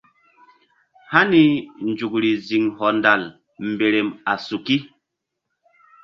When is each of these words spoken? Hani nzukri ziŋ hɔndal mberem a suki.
Hani 1.11 1.43
nzukri 1.89 2.31
ziŋ 2.47 2.63
hɔndal 2.77 3.21
mberem 3.67 4.09
a 4.31 4.33
suki. 4.47 4.77